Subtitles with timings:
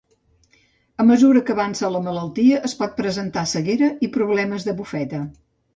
[1.03, 5.27] A mesura que avança la malaltia, es pot presentar ceguera i problemes de bufeta.